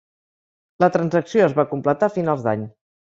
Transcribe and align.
La 0.83 0.89
transacció 0.95 1.45
es 1.49 1.53
va 1.59 1.67
completar 1.75 2.09
a 2.11 2.15
finals 2.17 2.47
d'any. 2.49 2.65